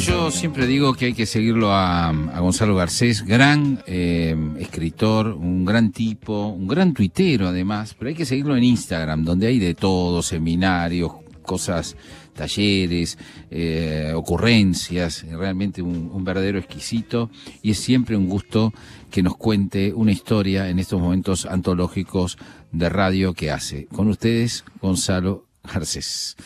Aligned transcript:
yo 0.00 0.30
siempre 0.30 0.66
digo 0.66 0.94
que 0.94 1.06
hay 1.06 1.12
que 1.12 1.26
seguirlo 1.26 1.72
a, 1.72 2.12
Gonzalo 2.38 2.74
Garcés, 2.74 3.24
gran 3.24 3.82
eh, 3.86 4.34
escritor, 4.58 5.28
un 5.28 5.64
gran 5.64 5.92
tipo, 5.92 6.48
un 6.48 6.66
gran 6.66 6.94
tuitero 6.94 7.48
además, 7.48 7.94
pero 7.98 8.08
hay 8.08 8.14
que 8.14 8.24
seguirlo 8.24 8.56
en 8.56 8.64
Instagram, 8.64 9.24
donde 9.24 9.48
hay 9.48 9.58
de 9.58 9.74
todo, 9.74 10.22
seminarios, 10.22 11.12
cosas, 11.42 11.96
talleres, 12.34 13.18
eh, 13.50 14.12
ocurrencias, 14.14 15.26
realmente 15.28 15.82
un, 15.82 16.10
un 16.12 16.24
verdadero 16.24 16.58
exquisito 16.58 17.30
y 17.60 17.72
es 17.72 17.78
siempre 17.78 18.16
un 18.16 18.28
gusto 18.28 18.72
que 19.10 19.22
nos 19.22 19.36
cuente 19.36 19.92
una 19.92 20.12
historia 20.12 20.70
en 20.70 20.78
estos 20.78 21.00
momentos 21.00 21.44
antológicos 21.44 22.38
de 22.72 22.88
radio 22.88 23.34
que 23.34 23.50
hace. 23.50 23.86
Con 23.86 24.08
ustedes, 24.08 24.64
Gonzalo 24.80 25.46
Garcés. 25.62 26.36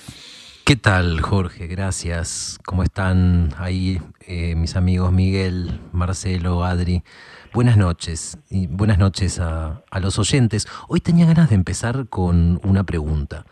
¿Qué 0.67 0.77
tal, 0.77 1.21
Jorge? 1.21 1.67
Gracias. 1.67 2.59
¿Cómo 2.65 2.85
están 2.85 3.53
ahí 3.59 4.01
eh, 4.21 4.55
mis 4.55 4.77
amigos 4.77 5.13
Miguel, 5.13 5.79
Marcelo, 5.93 6.65
Adri? 6.65 7.05
Buenas 7.53 7.77
noches 7.77 8.39
y 8.49 8.67
buenas 8.67 8.97
noches 8.97 9.41
a, 9.41 9.83
los 10.01 10.19
oyentes. 10.19 10.67
Hoy 10.89 11.01
tenía 11.01 11.27
ganas 11.27 11.51
de 11.51 11.57
empezar 11.57 12.09
con 12.09 12.63
una 12.65 12.83
pregunta, 12.85 13.45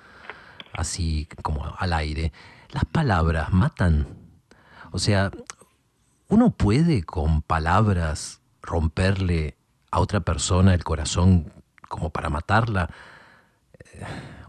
así 0.73 1.29
como 1.43 1.75
al 1.77 1.93
aire. 1.93 2.33
¿Las 2.71 2.87
palabras 2.87 3.53
matan? 3.53 4.07
O 4.91 4.99
sea, 4.99 5.31
¿uno 6.29 6.53
puede 6.53 7.03
con 7.03 7.43
palabras 7.43 8.41
romperle 8.63 9.59
a 9.91 10.01
otra 10.01 10.21
persona 10.21 10.73
el 10.73 10.83
corazón 10.83 11.53
como 11.89 12.09
para 12.09 12.31
matarla? 12.31 12.89
Eh, 13.79 14.03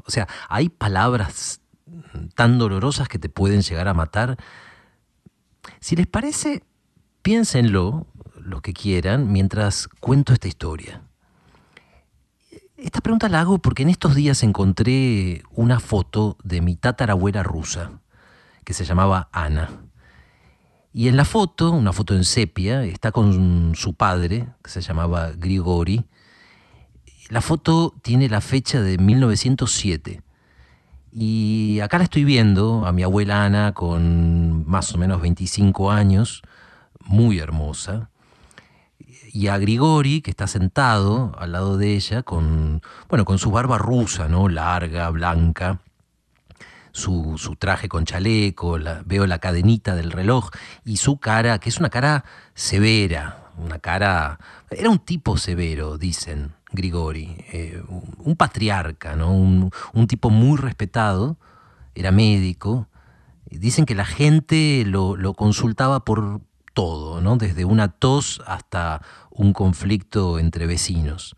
o 0.06 0.12
sea, 0.12 0.30
hay 0.48 0.70
palabras 0.70 1.59
tan 2.35 2.58
dolorosas 2.58 3.08
que 3.08 3.20
te 3.20 3.30
pueden 3.30 3.62
llegar 3.62 3.88
a 3.88 3.94
matar. 3.94 4.38
Si 5.80 5.95
les 5.95 6.08
parece, 6.08 6.63
piénsenlo, 7.22 8.08
los 8.36 8.62
que 8.62 8.73
quieran, 8.73 9.31
mientras 9.31 9.88
cuento 10.00 10.33
esta 10.33 10.47
historia. 10.47 11.02
Esta 12.78 13.00
pregunta 13.00 13.30
la 13.30 13.39
hago 13.39 13.59
porque 13.59 13.83
en 13.83 13.89
estos 13.89 14.14
días 14.14 14.44
encontré 14.44 15.44
una 15.52 15.80
foto 15.80 16.38
de 16.44 16.59
mi 16.59 16.75
tatarabuela 16.75 17.42
rusa, 17.42 18.02
que 18.66 18.73
se 18.73 18.83
llamaba 18.83 19.30
Ana. 19.31 19.70
Y 20.92 21.08
en 21.08 21.17
la 21.17 21.25
foto, 21.25 21.72
una 21.72 21.94
foto 21.94 22.14
en 22.14 22.23
sepia, 22.23 22.83
está 22.83 23.11
con 23.11 23.73
su 23.75 23.94
padre, 23.95 24.50
que 24.64 24.70
se 24.70 24.81
llamaba 24.81 25.31
Grigori. 25.31 26.05
La 27.30 27.42
foto 27.42 27.95
tiene 28.03 28.27
la 28.30 28.42
fecha 28.42 28.81
de 28.81 28.98
1907. 28.98 30.22
Y 31.16 31.80
acá 31.81 32.00
la 32.00 32.06
estoy 32.06 32.23
viendo 32.23 32.88
a 32.88 32.92
mi 32.92 33.03
abuela 33.03 33.45
Ana 33.45 33.73
con 33.73 34.67
más 34.67 34.95
o 34.95 34.97
menos 34.97 35.22
25 35.22 35.92
años, 35.92 36.42
muy 37.02 37.38
hermosa, 37.38 38.09
y 39.31 39.47
a 39.47 39.58
Grigori, 39.59 40.22
que 40.22 40.31
está 40.31 40.47
sentado 40.47 41.36
al 41.38 41.52
lado 41.52 41.78
de 41.78 41.94
ella, 41.94 42.23
con, 42.23 42.81
bueno, 43.09 43.25
con 43.25 43.38
su 43.38 43.52
barba 43.52 43.78
rusa, 43.78 44.28
¿no? 44.28 44.50
larga, 44.50 45.09
blanca, 45.11 45.81
su, 46.92 47.38
traje 47.59 47.89
con 47.89 48.05
chaleco, 48.05 48.80
veo 49.05 49.27
la 49.27 49.39
cadenita 49.39 49.95
del 49.95 50.11
reloj 50.11 50.50
y 50.83 50.98
su 50.98 51.17
cara, 51.20 51.59
que 51.59 51.70
es 51.70 51.80
una 51.80 51.89
cara 51.89 52.25
severa, 52.55 53.52
una 53.58 53.80
cara... 53.80 54.39
Era 54.72 54.89
un 54.89 55.00
tipo 55.00 55.38
severo, 55.38 55.98
dicen, 56.00 56.53
Grigori, 56.74 57.38
eh, 57.52 57.82
un 58.18 58.36
patriarca, 58.36 59.16
¿no? 59.16 59.32
Un, 59.32 59.72
tipo 60.08 60.30
muy 60.30 60.58
respetado, 60.58 61.38
era 61.96 62.12
médico. 62.12 62.88
Dicen 63.50 63.86
que 63.86 63.96
la 63.96 64.06
gente 64.06 64.84
lo, 64.86 65.34
consultaba 65.36 66.04
por 66.04 66.42
todo, 66.74 67.22
¿no? 67.22 67.38
desde 67.38 67.66
una 67.66 67.88
tos 67.88 68.42
hasta 68.48 69.02
un 69.30 69.54
conflicto 69.54 70.40
entre 70.40 70.66
vecinos. 70.66 71.36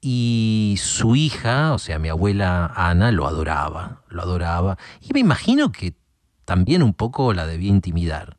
Y 0.00 0.76
su 0.80 1.16
hija, 1.16 1.72
o 1.72 1.78
sea, 1.78 1.98
mi 1.98 2.08
abuela 2.08 2.72
Ana, 2.74 3.10
lo 3.10 3.26
adoraba, 3.26 4.02
lo 4.08 4.22
adoraba. 4.22 4.78
Y 5.00 5.12
me 5.12 5.20
imagino 5.20 5.72
que 5.72 5.94
también 6.44 6.82
un 6.82 6.94
poco 6.94 7.32
la 7.32 7.46
debía 7.46 7.70
intimidar. 7.70 8.36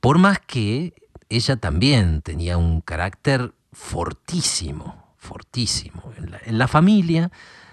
Por 0.00 0.18
más 0.18 0.38
que 0.40 0.94
ella 1.28 1.56
también 1.56 2.22
tenía 2.22 2.56
un 2.56 2.80
carácter 2.80 3.52
fortísimo, 3.72 5.14
fortísimo. 5.16 6.12
En 6.44 6.58
la, 6.58 6.68
familia 6.68 7.30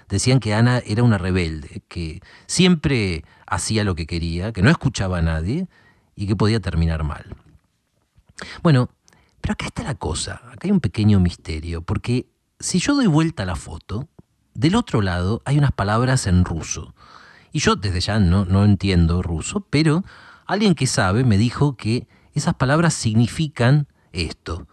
decían 0.09 0.39
que 0.39 0.53
Ana 0.53 0.79
era 0.85 1.03
una 1.03 1.17
rebelde, 1.17 1.83
que 1.87 2.21
siempre 2.45 3.23
hacía 3.45 3.83
lo 3.83 3.95
que 3.95 4.05
quería, 4.05 4.51
que 4.53 4.61
no 4.61 4.69
escuchaba 4.69 5.19
a 5.19 5.21
nadie 5.21 5.67
y 6.15 6.27
que 6.27 6.35
podía 6.35 6.59
terminar 6.59 7.03
mal. 7.03 7.35
Bueno, 8.61 8.89
pero 9.41 9.53
acá 9.53 9.65
está 9.65 9.83
la 9.83 9.95
cosa, 9.95 10.41
acá 10.51 10.61
hay 10.63 10.71
un 10.71 10.79
pequeño 10.79 11.19
misterio, 11.19 11.81
porque 11.81 12.27
si 12.59 12.79
yo 12.79 12.95
doy 12.95 13.07
vuelta 13.07 13.43
a 13.43 13.45
la 13.45 13.55
foto, 13.55 14.07
del 14.53 14.75
otro 14.75 15.01
lado 15.01 15.41
hay 15.45 15.57
unas 15.57 15.71
palabras 15.71 16.27
en 16.27 16.43
ruso. 16.43 16.93
Y 17.51 17.59
yo 17.59 17.75
desde 17.75 18.01
ya 18.01 18.19
no, 18.19 18.45
no 18.45 18.65
entiendo 18.65 19.21
ruso, 19.21 19.61
pero 19.69 20.03
alguien 20.45 20.75
que 20.75 20.87
sabe 20.87 21.23
me 21.23 21.37
dijo 21.37 21.75
que 21.75 22.07
esas 22.33 22.55
palabras 22.55 22.93
significan 22.93 23.87
esto. 24.11 24.67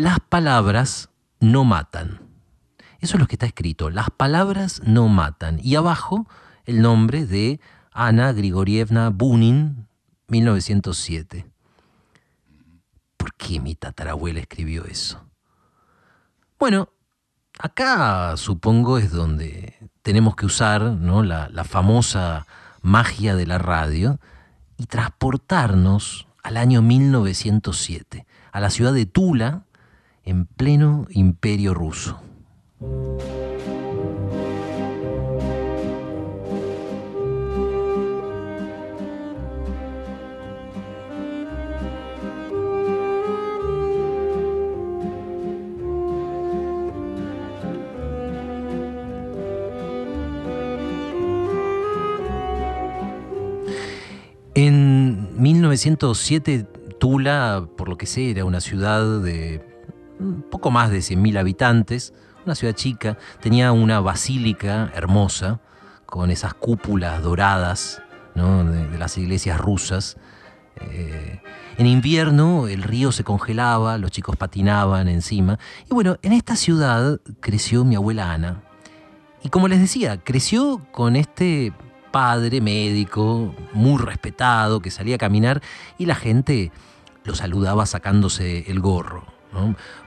Las 0.00 0.18
palabras 0.18 1.10
no 1.40 1.64
matan. 1.64 2.22
Eso 3.00 3.16
es 3.16 3.20
lo 3.20 3.26
que 3.26 3.34
está 3.34 3.44
escrito. 3.44 3.90
Las 3.90 4.08
palabras 4.08 4.80
no 4.82 5.08
matan. 5.08 5.60
Y 5.62 5.74
abajo 5.74 6.26
el 6.64 6.80
nombre 6.80 7.26
de 7.26 7.60
Ana 7.92 8.32
Grigorievna 8.32 9.10
Bunin, 9.10 9.88
1907. 10.28 11.46
¿Por 13.18 13.34
qué 13.34 13.60
mi 13.60 13.74
tatarabuela 13.74 14.40
escribió 14.40 14.86
eso? 14.86 15.22
Bueno, 16.58 16.88
acá 17.58 18.38
supongo 18.38 18.96
es 18.96 19.12
donde 19.12 19.86
tenemos 20.00 20.34
que 20.34 20.46
usar 20.46 20.80
¿no? 20.80 21.22
la, 21.22 21.50
la 21.50 21.64
famosa 21.64 22.46
magia 22.80 23.36
de 23.36 23.44
la 23.44 23.58
radio 23.58 24.18
y 24.78 24.86
transportarnos 24.86 26.26
al 26.42 26.56
año 26.56 26.80
1907, 26.80 28.26
a 28.50 28.60
la 28.60 28.70
ciudad 28.70 28.94
de 28.94 29.04
Tula, 29.04 29.66
en 30.30 30.46
pleno 30.46 31.08
imperio 31.10 31.74
ruso. 31.74 32.22
En 54.54 55.42
1907, 55.42 56.68
Tula, 57.00 57.66
por 57.76 57.88
lo 57.88 57.98
que 57.98 58.06
sé, 58.06 58.30
era 58.30 58.44
una 58.44 58.60
ciudad 58.60 59.20
de 59.20 59.69
poco 60.50 60.70
más 60.70 60.90
de 60.90 60.98
100.000 60.98 61.38
habitantes, 61.38 62.12
una 62.44 62.54
ciudad 62.54 62.74
chica, 62.74 63.18
tenía 63.40 63.72
una 63.72 64.00
basílica 64.00 64.90
hermosa, 64.94 65.60
con 66.10 66.30
esas 66.30 66.54
cúpulas 66.54 67.22
doradas 67.22 68.02
de, 68.34 68.98
las 68.98 69.16
iglesias 69.16 69.58
rusas. 69.58 70.16
Eh, 70.80 71.40
en 71.78 71.86
invierno 71.86 72.68
el 72.68 72.82
río 72.82 73.12
se 73.12 73.24
congelaba, 73.24 73.96
los 73.96 74.10
chicos 74.10 74.36
patinaban 74.36 75.08
encima. 75.08 75.58
Y 75.88 75.94
bueno, 75.94 76.16
en 76.22 76.32
esta 76.32 76.56
ciudad 76.56 77.20
creció 77.40 77.84
mi 77.84 77.94
abuela 77.94 78.32
Ana. 78.32 78.62
Y 79.42 79.48
como 79.48 79.68
les 79.68 79.80
decía, 79.80 80.18
creció 80.22 80.82
con 80.92 81.16
este 81.16 81.72
padre 82.10 82.60
médico 82.60 83.54
muy 83.72 83.98
respetado 83.98 84.80
que 84.80 84.90
salía 84.90 85.14
a 85.14 85.18
caminar 85.18 85.62
y 85.96 86.06
la 86.06 86.16
gente 86.16 86.72
lo 87.24 87.34
saludaba 87.34 87.86
sacándose 87.86 88.70
el 88.70 88.80
gorro. 88.80 89.39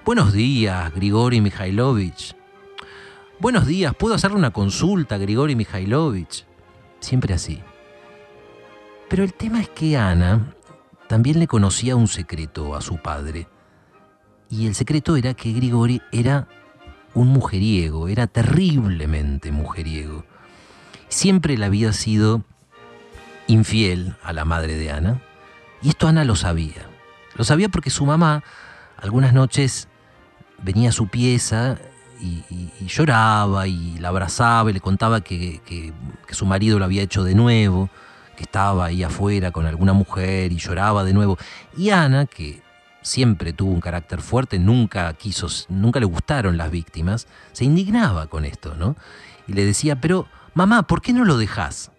Buenos 0.05 0.31
días, 0.31 0.93
Grigori 0.93 1.41
Mikhailovich. 1.41 2.35
Buenos 3.39 3.67
días, 3.67 3.93
¿puedo 3.93 4.15
hacerle 4.15 4.37
una 4.37 4.51
consulta, 4.51 5.17
Grigori 5.17 5.55
Mikhailovich? 5.55 6.45
Siempre 7.01 7.33
así. 7.33 7.61
Pero 9.09 9.23
el 9.23 9.33
tema 9.33 9.61
es 9.61 9.69
que 9.69 9.97
Ana 9.97 10.55
también 11.07 11.39
le 11.39 11.47
conocía 11.47 11.95
un 11.97 12.07
secreto 12.07 12.73
a 12.75 12.81
su 12.81 12.97
padre. 12.97 13.47
Y 14.49 14.65
el 14.65 14.75
secreto 14.75 15.17
era 15.17 15.33
que 15.33 15.51
Grigori 15.51 16.01
era 16.11 16.47
un 17.13 17.27
mujeriego, 17.27 18.07
era 18.07 18.27
terriblemente 18.27 19.51
mujeriego. 19.51 20.25
Siempre 21.09 21.57
le 21.57 21.65
había 21.65 21.91
sido 21.91 22.43
infiel 23.47 24.15
a 24.23 24.31
la 24.31 24.45
madre 24.45 24.77
de 24.77 24.91
Ana. 24.91 25.21
Y 25.81 25.89
esto 25.89 26.07
Ana 26.07 26.23
lo 26.23 26.35
sabía. 26.35 26.87
Lo 27.35 27.43
sabía 27.43 27.67
porque 27.67 27.89
su 27.89 28.05
mamá 28.05 28.43
algunas 29.03 29.33
noches 29.33 29.89
venía 30.61 30.89
a 30.89 30.93
su 30.93 31.07
pieza 31.07 31.77
y, 32.21 32.41
lloraba 32.87 33.67
y 33.67 33.97
la 33.99 34.09
abrazaba 34.09 34.69
y 34.69 34.73
le 34.73 34.79
contaba 34.79 35.19
que, 35.21 35.61
su 36.29 36.45
marido 36.45 36.79
lo 36.79 36.85
había 36.85 37.03
hecho 37.03 37.23
de 37.25 37.35
nuevo, 37.35 37.89
que 38.37 38.43
estaba 38.43 38.85
ahí 38.85 39.03
afuera 39.03 39.51
con 39.51 39.65
alguna 39.65 39.91
mujer 39.91 40.53
y 40.53 40.57
lloraba 40.57 41.03
de 41.03 41.13
nuevo. 41.13 41.37
Y 41.75 41.89
Ana, 41.89 42.25
que 42.25 42.61
siempre 43.01 43.51
tuvo 43.51 43.71
un 43.71 43.81
carácter 43.81 44.21
fuerte, 44.21 44.57
nunca 44.57 45.13
quiso, 45.15 45.47
nunca 45.67 45.99
le 45.99 46.05
gustaron 46.05 46.55
las 46.55 46.71
víctimas, 46.71 47.27
se 47.51 47.65
indignaba 47.65 48.27
con 48.27 48.45
esto, 48.45 48.73
¿no? 48.75 48.95
Y 49.47 49.53
le 49.53 49.65
decía, 49.65 49.99
pero 49.99 50.27
mamá, 50.53 50.83
¿por 50.83 51.01
qué 51.01 51.11
no 51.11 51.25
lo 51.25 51.37
dejas? 51.37 51.91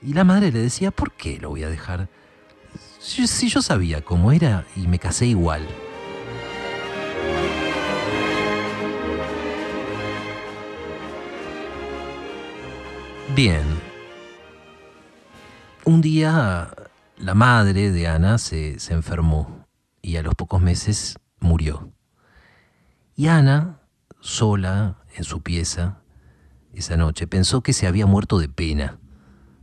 Y 0.00 0.12
la 0.12 0.22
madre 0.22 0.52
le 0.52 0.60
decía, 0.60 0.92
¿por 0.92 1.10
qué 1.10 1.40
lo 1.40 1.50
voy 1.50 1.64
a 1.64 1.68
dejar? 1.68 2.08
Si, 3.00 3.48
yo 3.48 3.62
sabía 3.62 4.00
cómo 4.02 4.30
era 4.30 4.64
y 4.76 4.86
me 4.86 5.00
casé 5.00 5.26
igual. 5.26 5.66
Bien. 13.34 13.64
Un 15.84 16.00
día 16.00 16.72
la 17.16 17.34
madre 17.34 17.90
de 17.90 18.06
Ana 18.06 18.38
se, 18.38 18.76
enfermó 18.90 19.66
y 20.00 20.16
a 20.18 20.22
los 20.22 20.36
pocos 20.36 20.62
meses 20.62 21.18
murió. 21.40 21.90
Y 23.16 23.26
Ana, 23.26 23.80
sola 24.20 24.98
en 25.16 25.24
su 25.24 25.42
pieza, 25.42 25.98
esa 26.74 26.96
noche, 26.96 27.26
pensó 27.26 27.60
que 27.60 27.72
se 27.72 27.88
había 27.88 28.06
muerto 28.06 28.38
de 28.38 28.48
pena, 28.48 29.00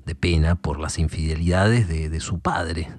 de 0.06 0.15
pena 0.15 0.56
por 0.56 0.77
las 0.77 1.00
infidelidades 1.00 1.88
de, 1.88 2.09
de 2.09 2.19
su 2.19 2.41
padre. 2.41 2.91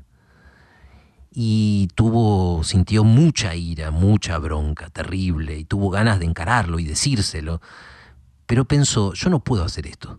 Y 1.31 1.91
tuvo, 1.95 2.65
sintió 2.65 3.05
mucha 3.05 3.55
ira, 3.55 3.91
mucha 3.91 4.39
bronca, 4.39 4.89
terrible, 4.89 5.59
y 5.59 5.65
tuvo 5.67 5.91
ganas 5.91 6.19
de 6.19 6.25
encararlo 6.25 6.79
y 6.79 6.85
decírselo. 6.85 7.61
Pero 8.47 8.65
pensó, 8.65 9.13
yo 9.13 9.29
no 9.29 9.45
puedo 9.45 9.65
hacer 9.65 9.87
esto. 9.87 10.19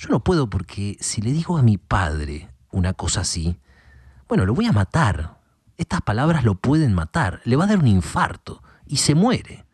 Yo 0.00 0.08
no 0.08 0.24
puedo 0.24 0.48
porque 0.48 0.96
si 0.98 1.20
le 1.20 1.30
digo 1.30 1.58
a 1.58 1.62
mi 1.62 1.76
padre 1.76 2.48
una 2.70 2.94
cosa 2.94 3.20
así, 3.20 3.58
bueno, 4.28 4.46
lo 4.46 4.54
voy 4.54 4.64
a 4.64 4.72
matar, 4.72 5.36
estas 5.76 6.00
palabras 6.00 6.42
lo 6.42 6.54
pueden 6.54 6.94
matar, 6.94 7.42
le 7.44 7.54
va 7.54 7.64
a 7.64 7.66
dar 7.66 7.80
un 7.80 7.86
infarto 7.86 8.62
y 8.86 8.96
se 8.96 9.14
muere. 9.14 9.66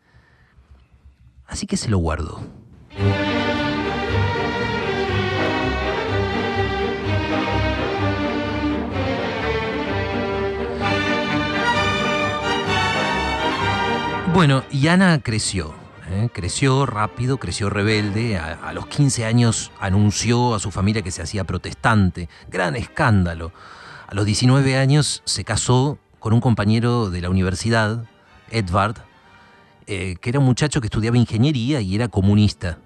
Así 1.45 1.65
que 1.65 1.77
se 1.77 1.87
lo 1.87 1.99
guardó. 1.99 2.45
Bueno, 14.33 14.63
y 14.71 14.87
creció, 15.19 15.73
¿eh? 16.09 16.29
creció 16.33 16.85
rápido, 16.85 17.37
creció 17.37 17.69
rebelde. 17.69 18.37
A, 18.37 18.73
los 18.73 18.87
15 18.87 19.25
años 19.25 19.71
anunció 19.79 20.55
a 20.55 20.59
su 20.59 20.71
familia 20.71 21.01
que 21.01 21.11
se 21.11 21.21
hacía 21.21 21.43
protestante. 21.43 22.29
Gran 22.49 22.75
escándalo. 22.75 23.51
A 24.07 24.15
los 24.15 24.25
19 24.25 24.77
años 24.77 25.21
se 25.25 25.43
casó 25.43 25.99
con 26.19 26.33
un 26.33 26.41
compañero 26.41 27.09
de 27.09 27.21
la 27.21 27.29
universidad, 27.29 28.05
Edvard, 28.49 28.97
eh, 29.85 30.15
que 30.21 30.29
era 30.29 30.39
un 30.39 30.45
muchacho 30.45 30.81
que 30.81 30.87
estudiaba 30.87 31.17
ingeniería 31.17 31.81
y 31.81 31.95
era 31.95 32.07
comunista. 32.07 32.79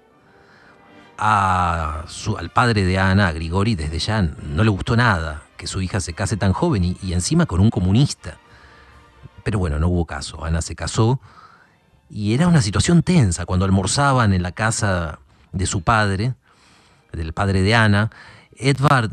Al 1.16 2.50
padre 2.52 2.84
de 2.84 2.98
Ana, 2.98 3.28
a 3.28 3.32
Grigori, 3.32 3.76
desde 3.76 3.98
ya 4.00 4.22
no 4.22 4.64
le 4.64 4.70
gustó 4.70 4.96
nada 4.96 5.42
que 5.56 5.68
su 5.68 5.80
hija 5.80 6.00
se 6.00 6.14
case 6.14 6.36
tan 6.36 6.52
joven 6.52 6.96
y 7.00 7.12
encima 7.12 7.46
con 7.46 7.60
un 7.60 7.70
comunista. 7.70 8.38
Pero 9.44 9.58
bueno, 9.58 9.78
no 9.78 9.88
hubo 9.88 10.04
caso. 10.04 10.44
Ana 10.44 10.62
se 10.62 10.74
casó 10.74 11.20
y 12.12 12.34
era 12.34 12.46
una 12.46 12.60
situación 12.60 13.02
tensa 13.02 13.46
cuando 13.46 13.64
almorzaban 13.64 14.34
en 14.34 14.42
la 14.42 14.52
casa 14.52 15.18
de 15.52 15.64
su 15.64 15.80
padre, 15.80 16.34
del 17.10 17.32
padre 17.32 17.62
de 17.62 17.74
Ana. 17.74 18.10
Edvard 18.54 19.12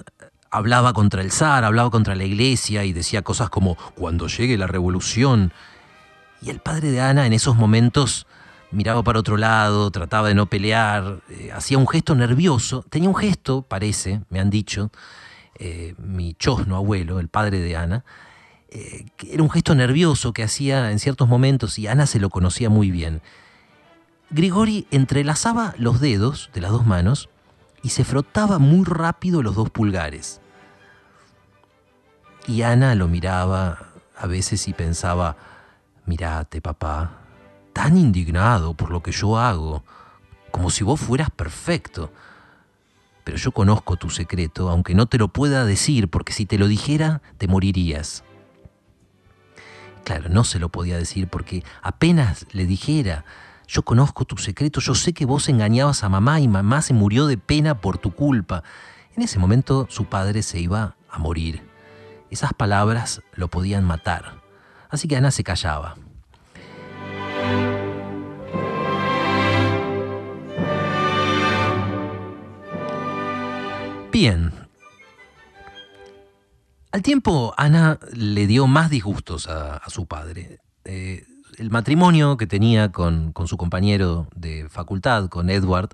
hablaba 0.51 0.91
contra 0.91 1.21
el 1.21 1.31
zar, 1.31 1.63
hablaba 1.63 1.91
contra 1.91 2.13
la 2.13 2.25
iglesia 2.25 2.83
y 2.83 2.91
decía 2.91 3.21
cosas 3.21 3.49
como 3.49 3.77
cuando 3.95 4.27
llegue 4.27 4.57
la 4.57 4.67
revolución. 4.67 5.53
Y 6.41 6.49
el 6.49 6.59
padre 6.59 6.91
de 6.91 6.99
Ana 6.99 7.25
en 7.25 7.31
esos 7.31 7.55
momentos 7.55 8.27
miraba 8.71 9.01
para 9.01 9.19
otro 9.19 9.37
lado, 9.37 9.91
trataba 9.91 10.27
de 10.27 10.35
no 10.35 10.47
pelear, 10.47 11.21
eh, 11.29 11.51
hacía 11.53 11.77
un 11.77 11.87
gesto 11.87 12.15
nervioso, 12.15 12.83
tenía 12.89 13.07
un 13.07 13.15
gesto, 13.15 13.61
parece, 13.61 14.23
me 14.29 14.41
han 14.41 14.49
dicho, 14.49 14.91
eh, 15.57 15.95
mi 15.97 16.33
chosno 16.33 16.75
abuelo, 16.75 17.21
el 17.21 17.29
padre 17.29 17.59
de 17.59 17.77
Ana, 17.77 18.03
eh, 18.71 19.05
era 19.27 19.41
un 19.41 19.49
gesto 19.49 19.73
nervioso 19.73 20.31
que 20.31 20.43
hacía 20.43 20.91
en 20.91 20.99
ciertos 20.99 21.27
momentos 21.27 21.79
y 21.79 21.87
Ana 21.87 22.05
se 22.05 22.19
lo 22.19 22.29
conocía 22.29 22.69
muy 22.69 22.91
bien. 22.91 23.21
Grigori 24.29 24.85
entrelazaba 24.91 25.73
los 25.77 25.99
dedos 25.99 26.51
de 26.53 26.61
las 26.61 26.71
dos 26.71 26.85
manos 26.85 27.29
y 27.81 27.89
se 27.89 28.03
frotaba 28.03 28.59
muy 28.59 28.85
rápido 28.85 29.41
los 29.41 29.55
dos 29.55 29.71
pulgares. 29.71 30.39
Y 32.47 32.61
Ana 32.61 32.93
lo 32.93 33.07
miraba 33.07 33.87
a 34.15 34.27
veces 34.27 34.67
y 34.67 34.73
pensaba, 34.73 35.35
mirate 36.05 36.61
papá, 36.61 37.21
tan 37.73 37.97
indignado 37.97 38.75
por 38.75 38.91
lo 38.91 39.01
que 39.01 39.11
yo 39.11 39.39
hago, 39.39 39.83
como 40.51 40.69
si 40.69 40.83
vos 40.83 40.99
fueras 40.99 41.31
perfecto. 41.31 42.11
Pero 43.23 43.37
yo 43.37 43.51
conozco 43.51 43.95
tu 43.95 44.09
secreto, 44.09 44.69
aunque 44.69 44.93
no 44.93 45.07
te 45.07 45.17
lo 45.17 45.27
pueda 45.29 45.65
decir, 45.65 46.07
porque 46.07 46.33
si 46.33 46.45
te 46.45 46.57
lo 46.57 46.67
dijera, 46.67 47.21
te 47.37 47.47
morirías. 47.47 48.23
Claro, 50.09 50.27
no 50.27 50.43
se 50.43 50.57
lo 50.57 50.69
podía 50.69 50.97
decir 50.97 51.27
porque 51.27 51.63
apenas 51.83 52.47
le 52.51 52.65
dijera, 52.65 53.25
yo 53.67 53.83
conozco 53.83 54.25
tu 54.25 54.37
secreto, 54.37 54.79
yo 54.79 54.95
sé 54.95 55.13
que 55.13 55.23
vos 55.27 55.47
engañabas 55.49 56.03
a 56.03 56.09
mamá 56.09 56.39
y 56.39 56.47
mamá 56.47 56.81
se 56.81 56.95
murió 56.95 57.27
de 57.27 57.37
pena 57.37 57.79
por 57.79 57.99
tu 57.99 58.09
culpa. 58.15 58.63
En 59.15 59.21
ese 59.21 59.37
momento 59.37 59.85
su 59.87 60.05
padre 60.05 60.41
se 60.41 60.59
iba 60.59 60.95
a 61.11 61.19
morir. 61.19 61.61
Esas 62.31 62.55
palabras 62.55 63.21
lo 63.35 63.49
podían 63.49 63.83
matar. 63.83 64.41
Así 64.89 65.07
que 65.07 65.15
Ana 65.15 65.29
se 65.29 65.43
callaba. 65.43 65.93
Bien. 74.11 74.68
Al 76.91 77.03
tiempo, 77.03 77.53
Ana 77.55 77.99
le 78.13 78.47
dio 78.47 78.65
más 78.65 78.89
disgustos 78.89 79.47
a, 79.47 79.87
su 79.89 80.07
padre. 80.07 80.59
Eh, 80.85 81.23
el 81.59 81.69
matrimonio 81.69 82.35
que 82.35 82.47
tenía 82.47 82.91
con, 82.91 83.31
su 83.45 83.57
compañero 83.57 84.27
de 84.35 84.67
facultad, 84.69 85.29
con 85.29 85.51
Edward, 85.51 85.89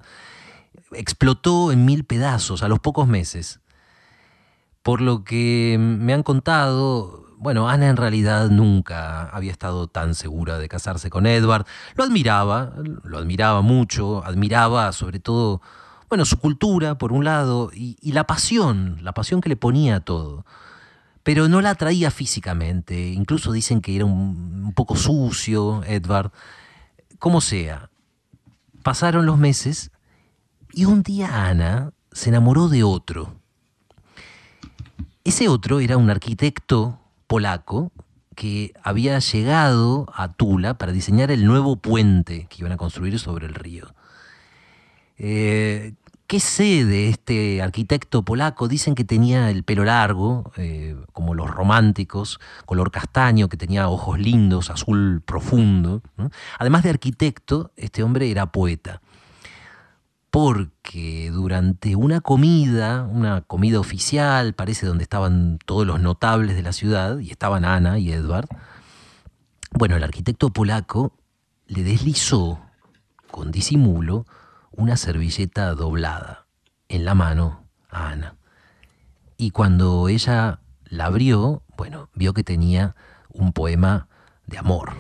explotó 0.94 1.74
en 1.74 1.84
mil 1.84 2.06
pedazos 2.06 2.64
a 2.64 2.70
los 2.70 2.80
pocos 2.80 3.10
meses. 3.10 3.60
Por 4.84 5.02
lo 5.02 5.26
que 5.26 5.76
me 5.78 6.14
han 6.14 6.24
contado, 6.24 7.26
bueno, 7.40 7.68
Ana 7.68 7.90
en 7.90 7.98
realidad 7.98 8.50
nunca 8.50 9.28
había 9.32 9.52
estado 9.52 9.88
tan 9.88 10.16
segura 10.16 10.60
de 10.60 10.70
casarse 10.70 11.10
con 11.10 11.26
Edward. 11.26 11.66
Lo 11.96 12.06
admiraba, 12.06 12.72
lo 13.04 13.18
admiraba 13.18 13.62
mucho, 13.62 14.24
admiraba 14.24 14.94
sobre 14.94 15.20
todo, 15.20 15.62
bueno, 16.08 16.24
su 16.24 16.40
cultura, 16.40 16.98
por 16.98 17.12
un 17.12 17.26
lado, 17.26 17.70
y, 17.74 17.98
y 18.00 18.14
la 18.14 18.26
pasión, 18.26 18.98
la 19.02 19.12
pasión 19.12 19.42
que 19.42 19.50
le 19.50 19.58
ponía 19.58 19.98
a 19.98 20.00
todo 20.00 20.46
pero 21.26 21.50
no 21.50 21.60
la 21.60 21.72
atraía 21.72 22.12
físicamente. 22.12 23.08
Incluso 23.08 23.52
dicen 23.52 23.82
que 23.82 23.96
era 23.96 24.06
un, 24.06 24.72
poco 24.76 24.96
sucio, 24.96 25.84
Edward. 25.86 26.32
Como 27.18 27.42
sea, 27.42 27.90
pasaron 28.84 29.26
los 29.26 29.40
meses 29.40 29.90
y 30.72 30.86
un 30.86 31.02
día 31.02 31.48
Ana 31.48 31.94
se 32.12 32.30
enamoró 32.30 32.70
de 32.70 32.84
otro. 32.84 33.34
Ese 35.24 35.48
otro 35.48 35.80
era 35.80 35.98
un 35.98 36.12
arquitecto 36.12 37.00
polaco 37.26 37.92
que 38.36 38.76
había 38.84 39.18
llegado 39.18 40.06
a 40.14 40.32
Tula 40.32 40.78
para 40.78 40.92
diseñar 40.92 41.32
el 41.32 41.48
nuevo 41.48 41.78
puente 41.78 42.46
que 42.52 42.58
iban 42.60 42.74
a 42.74 42.78
construir 42.78 43.18
sobre 43.18 43.48
el 43.48 43.56
río. 43.56 43.96
Eh, 45.18 45.96
¿Qué 46.28 46.40
sé 46.40 46.86
de 46.86 47.10
este 47.10 47.62
arquitecto 47.62 48.24
polaco? 48.24 48.68
Dicen 48.68 48.96
que 48.96 49.04
tenía 49.04 49.52
el 49.52 49.64
pelo 49.64 49.86
largo, 49.86 50.52
eh, 50.58 50.96
como 51.14 51.36
los 51.36 51.52
románticos, 51.52 52.40
color 52.66 52.90
castaño, 52.90 53.48
que 53.48 53.58
tenía 53.58 53.90
ojos 53.90 54.18
lindos, 54.18 54.72
azul 54.72 55.22
profundo. 55.24 56.02
Además 56.58 56.82
de 56.82 56.90
arquitecto, 56.90 57.72
este 57.76 58.02
hombre 58.02 58.32
era 58.32 58.52
poeta. 58.52 59.02
Porque 60.32 61.30
durante 61.32 61.96
una 61.96 62.22
comida, 62.22 63.04
una 63.04 63.42
comida 63.42 63.80
oficial, 63.80 64.56
parece 64.56 64.88
donde 64.88 65.04
estaban 65.04 65.60
todos 65.64 65.86
los 65.86 66.02
notables 66.02 66.56
de 66.56 66.64
la 66.64 66.74
ciudad, 66.74 67.20
y 67.20 67.30
estaban 67.30 67.66
Ana 67.66 68.00
y 68.00 68.12
Edward, 68.12 68.48
bueno, 69.74 69.96
el 69.96 70.04
arquitecto 70.04 70.50
polaco 70.50 71.14
le 71.68 71.84
deslizó 71.84 72.62
con 73.30 73.52
disimulo 73.52 74.26
una 74.78 74.98
servilleta 74.98 75.74
doblada 75.74 76.48
en 76.90 77.06
la 77.06 77.16
mano 77.16 77.66
a 77.90 78.10
Ana. 78.10 78.36
Y 79.38 79.52
cuando 79.52 80.08
ella 80.10 80.60
la 80.86 81.06
abrió, 81.06 81.64
bueno, 81.78 82.10
vio 82.14 82.34
que 82.34 82.44
tenía 82.44 82.96
un 83.34 83.54
poema 83.54 84.08
de 84.46 84.58
amor. 84.58 84.94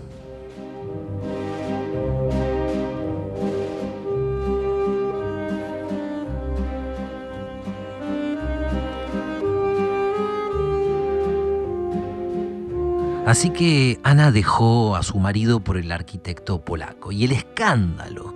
Así 13.25 13.49
que 13.49 13.99
Ana 14.03 14.31
dejó 14.31 14.95
a 14.95 15.01
su 15.01 15.17
marido 15.17 15.59
por 15.59 15.77
el 15.77 15.91
arquitecto 15.91 16.63
polaco 16.63 17.11
y 17.11 17.23
el 17.23 17.31
escándalo, 17.31 18.35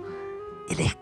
el 0.68 0.80
escándalo 0.80 0.99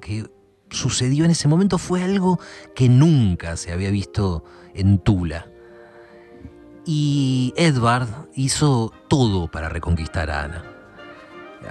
que 0.00 0.30
sucedió 0.70 1.24
en 1.24 1.30
ese 1.30 1.48
momento 1.48 1.78
fue 1.78 2.02
algo 2.02 2.40
que 2.74 2.88
nunca 2.88 3.56
se 3.56 3.72
había 3.72 3.90
visto 3.90 4.44
en 4.74 4.98
Tula. 4.98 5.46
Y 6.86 7.52
Edward 7.56 8.08
hizo 8.34 8.92
todo 9.08 9.50
para 9.50 9.68
reconquistar 9.68 10.30
a 10.30 10.44
Ana. 10.44 10.64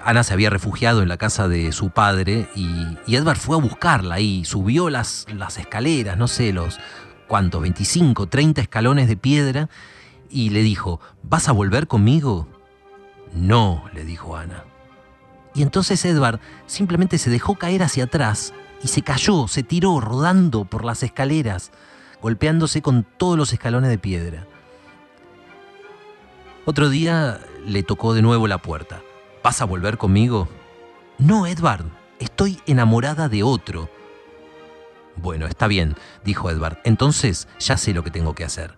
Ana 0.04 0.24
se 0.24 0.34
había 0.34 0.50
refugiado 0.50 1.02
en 1.02 1.10
la 1.10 1.18
casa 1.18 1.48
de 1.48 1.72
su 1.72 1.90
padre 1.90 2.48
y, 2.56 2.98
Edward 3.08 3.38
fue 3.38 3.58
a 3.58 3.60
buscarla 3.60 4.16
ahí, 4.16 4.46
subió 4.46 4.90
las, 4.90 5.26
las 5.34 5.58
escaleras, 5.58 6.18
no 6.18 6.28
sé, 6.28 6.54
los 6.54 6.80
cuántos, 7.28 7.62
25, 7.62 8.28
30 8.28 8.62
escalones 8.62 9.08
de 9.08 9.18
piedra 9.18 9.70
y 10.30 10.52
le 10.52 10.62
dijo, 10.62 11.00
¿vas 11.24 11.50
a 11.50 11.54
volver 11.54 11.88
conmigo? 11.88 12.48
No, 13.34 13.84
le 13.94 14.06
dijo 14.06 14.38
Ana. 14.38 14.64
Y 15.54 15.62
entonces 15.62 16.04
Edward 16.06 16.40
simplemente 16.68 17.18
se 17.18 17.30
dejó 17.30 17.56
caer 17.56 17.84
hacia 17.84 18.06
atrás 18.06 18.54
y 18.84 18.88
se 18.88 19.02
cayó, 19.02 19.48
se 19.48 19.64
tiró 19.64 20.00
rodando 20.00 20.66
por 20.66 20.86
las 20.86 21.04
escaleras, 21.04 21.72
golpeándose 22.22 22.82
con 22.82 23.06
todos 23.18 23.38
los 23.38 23.52
escalones 23.54 23.90
de 23.90 23.98
piedra. 23.98 24.46
Otro 26.66 26.90
día 26.90 27.40
le 27.66 27.84
tocó 27.84 28.14
de 28.14 28.22
nuevo 28.22 28.48
la 28.48 28.60
puerta. 28.60 29.02
¿Vas 29.44 29.62
a 29.62 29.66
volver 29.66 29.98
conmigo? 29.98 30.48
No, 31.18 31.48
Edward, 31.48 31.86
estoy 32.20 32.60
enamorada 32.68 33.28
de 33.28 33.44
otro. 33.44 33.90
Bueno, 35.16 35.48
está 35.48 35.68
bien, 35.68 35.96
dijo 36.24 36.50
Edward. 36.50 36.78
Entonces 36.84 37.48
ya 37.60 37.76
sé 37.78 37.94
lo 37.94 38.04
que 38.04 38.12
tengo 38.12 38.36
que 38.36 38.46
hacer 38.46 38.78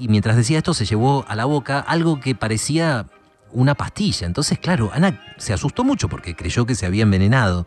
y 0.00 0.08
mientras 0.08 0.34
decía 0.34 0.58
esto 0.58 0.72
se 0.72 0.86
llevó 0.86 1.26
a 1.28 1.36
la 1.36 1.44
boca 1.44 1.78
algo 1.78 2.20
que 2.20 2.34
parecía 2.34 3.06
una 3.52 3.74
pastilla. 3.74 4.26
Entonces, 4.26 4.58
claro, 4.58 4.90
Ana 4.92 5.20
se 5.38 5.52
asustó 5.52 5.84
mucho 5.84 6.08
porque 6.08 6.34
creyó 6.34 6.66
que 6.66 6.74
se 6.74 6.86
había 6.86 7.02
envenenado 7.02 7.66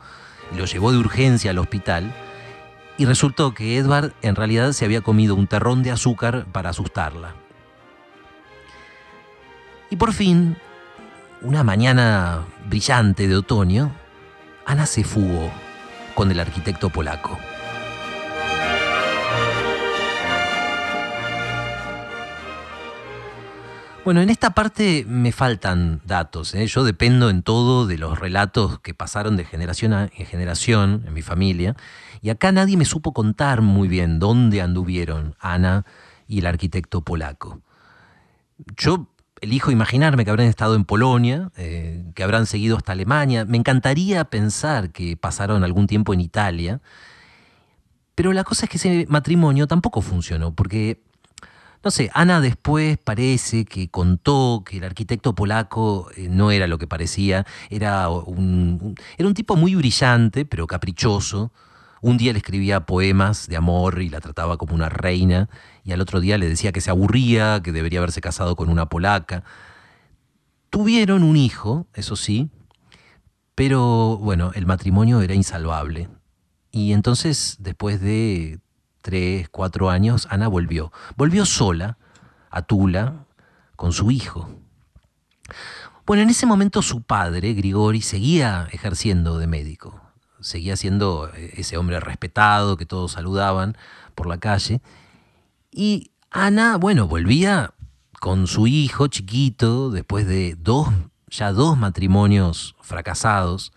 y 0.54 0.58
lo 0.58 0.66
llevó 0.66 0.92
de 0.92 0.98
urgencia 0.98 1.52
al 1.52 1.60
hospital. 1.60 2.14
Y 2.98 3.06
resultó 3.06 3.54
que 3.54 3.78
Edward 3.78 4.14
en 4.22 4.36
realidad 4.36 4.72
se 4.74 4.86
había 4.86 5.02
comido 5.02 5.36
un 5.36 5.48
terrón 5.48 5.82
de 5.84 5.92
azúcar 5.92 6.46
para 6.52 6.70
asustarla. 6.70 7.36
Y 9.90 9.96
por 9.96 10.14
fin, 10.14 10.58
una 11.42 11.64
mañana 11.64 12.46
brillante 12.68 13.28
de 13.28 13.36
otoño, 13.36 13.92
Ana 14.66 14.86
se 14.86 15.04
fugó 15.04 15.52
con 16.16 16.32
el 16.32 16.40
arquitecto 16.40 16.90
polaco. 16.90 17.38
Bueno, 24.06 24.20
en 24.20 24.30
esta 24.30 24.50
parte 24.50 25.06
me 25.08 25.32
faltan 25.32 26.02
datos. 26.04 26.54
¿eh? 26.56 26.68
Yo 26.68 26.84
dependo 26.84 27.30
en 27.30 27.42
todo 27.42 27.88
de 27.88 27.98
los 27.98 28.20
relatos 28.20 28.80
que 28.80 28.94
pasaron 28.94 29.38
de 29.38 29.46
generación 29.46 29.94
en 29.94 30.26
generación 30.26 31.06
en 31.08 31.14
mi 31.14 31.22
familia. 31.22 31.78
Y 32.22 32.30
acá 32.30 32.52
nadie 32.52 32.76
me 32.76 32.84
supo 32.84 33.14
contar 33.14 33.62
muy 33.62 33.88
bien 33.88 34.20
dónde 34.20 34.62
anduvieron 34.62 35.36
Ana 35.40 35.86
y 36.28 36.40
el 36.40 36.48
arquitecto 36.48 37.00
polaco. 37.00 37.62
Yo 38.76 39.08
elijo 39.40 39.72
imaginarme 39.72 40.26
que 40.26 40.32
habrán 40.32 40.48
estado 40.48 40.76
en 40.76 40.84
Polonia, 40.84 41.50
eh, 41.56 42.04
que 42.14 42.24
habrán 42.24 42.46
seguido 42.46 42.76
hasta 42.76 42.92
Alemania. 42.92 43.46
Me 43.46 43.56
encantaría 43.56 44.26
pensar 44.26 44.92
que 44.92 45.16
pasaron 45.16 45.64
algún 45.64 45.88
tiempo 45.88 46.14
en 46.14 46.20
Italia. 46.20 46.82
Pero 48.16 48.34
la 48.34 48.44
cosa 48.44 48.66
es 48.66 48.70
que 48.70 48.78
ese 48.78 49.06
matrimonio 49.08 49.66
tampoco 49.66 50.02
funcionó, 50.02 50.54
porque 50.54 51.02
no 51.84 51.92
sé, 51.92 52.10
Ana 52.14 52.40
después 52.40 52.98
parece 52.98 53.66
que 53.66 53.90
contó 53.90 54.64
que 54.66 54.78
el 54.78 54.86
arquitecto 54.86 55.36
polaco 55.36 56.10
eh, 56.16 56.30
no 56.30 56.52
era 56.52 56.68
lo 56.68 56.78
que 56.78 56.88
parecía, 56.88 57.46
era 57.70 58.10
un, 58.10 58.96
era 59.18 59.28
un 59.28 59.34
tipo 59.34 59.58
muy 59.58 59.76
brillante, 59.76 60.46
pero 60.46 60.66
caprichoso. 60.66 61.52
Un 62.02 62.18
día 62.18 62.32
le 62.34 62.40
escribía 62.40 62.86
poemas 62.86 63.48
de 63.48 63.58
amor 63.58 64.02
y 64.02 64.10
la 64.10 64.22
trataba 64.22 64.58
como 64.58 64.74
una 64.76 64.90
reina, 64.90 65.50
y 65.84 65.92
al 65.92 66.02
otro 66.02 66.22
día 66.22 66.38
le 66.38 66.48
decía 66.48 66.72
que 66.72 66.82
se 66.82 66.90
aburría, 66.90 67.62
que 67.62 67.72
debería 67.72 68.00
haberse 68.00 68.22
casado 68.22 68.56
con 68.56 68.70
una 68.70 68.88
polaca. 68.88 69.44
Tuvieron 70.70 71.24
un 71.24 71.38
hijo, 71.38 71.88
eso 71.94 72.16
sí, 72.16 72.50
pero 73.56 74.18
bueno, 74.18 74.52
el 74.56 74.66
matrimonio 74.66 75.22
era 75.22 75.34
insalvable. 75.34 76.10
Y 76.72 76.94
entonces, 76.94 77.58
después 77.60 78.02
de 78.02 78.60
tres, 79.04 79.50
cuatro 79.50 79.92
años, 79.92 80.28
Ana 80.32 80.48
volvió. 80.48 80.92
Volvió 81.16 81.46
sola 81.46 81.98
a 82.50 82.64
Tula 82.64 83.26
con 83.76 83.92
su 83.92 84.10
hijo. 84.10 84.50
Bueno, 86.08 86.24
en 86.24 86.30
ese 86.30 86.48
momento 86.48 86.82
su 86.82 87.04
padre, 87.04 87.54
Grigori, 87.54 88.02
seguía 88.02 88.68
ejerciendo 88.72 89.38
de 89.38 89.46
médico. 89.46 90.02
Seguía 90.40 90.76
siendo 90.78 91.30
eh, 91.36 91.54
ese 91.58 91.78
hombre 91.78 92.00
respetado 92.00 92.78
que 92.78 92.86
todos 92.86 93.12
saludaban 93.12 93.78
por 94.16 94.26
la 94.26 94.38
calle. 94.38 94.82
Y 95.72 96.12
Ana, 96.32 96.78
bueno, 96.78 97.08
volvía 97.08 97.74
con 98.20 98.48
su 98.48 98.68
hijo 98.68 99.08
chiquito 99.08 99.92
después 99.92 100.26
de 100.26 100.56
dos, 100.58 100.88
ya 101.28 101.52
dos 101.52 101.78
matrimonios 101.78 102.76
fracasados. 102.82 103.74